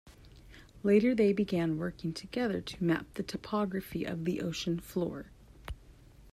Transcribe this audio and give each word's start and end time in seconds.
Later, 0.81 1.13
they 1.13 1.31
began 1.31 1.77
working 1.77 2.11
together 2.11 2.59
to 2.59 2.83
map 2.83 3.05
the 3.13 3.21
topography 3.21 4.03
of 4.03 4.25
the 4.25 4.41
ocean 4.41 4.79
floor. 4.79 5.27